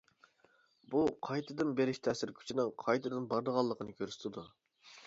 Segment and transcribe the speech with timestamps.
[0.93, 4.51] بۇ قايتىدىن بېرىش تەسىر كۈچىنىڭ قايتىدىن بارىدىغانلىقىنى كۆرسىتىدۇ.